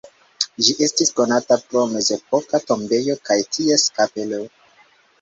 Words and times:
Ĝi 0.67 0.71
estis 0.85 1.13
konata 1.19 1.59
pro 1.67 1.85
mezepoka 1.93 2.63
tombejo 2.73 3.19
kaj 3.31 3.41
ties 3.55 3.89
kapelo. 4.01 4.45